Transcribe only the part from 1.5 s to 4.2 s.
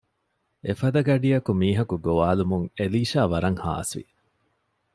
މީހަކު ގޮވާލުމުން އެލީޝާ ވަރަށް ހާސްވި